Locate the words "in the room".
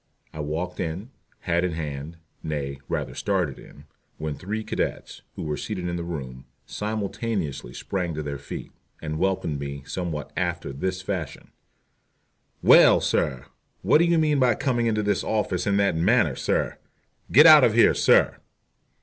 5.87-6.45